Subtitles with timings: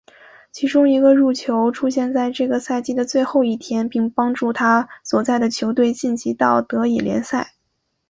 [0.51, 7.53] 其中一个入球出现在这个赛季的最后一天并帮助他所在的球队晋级到德乙联赛。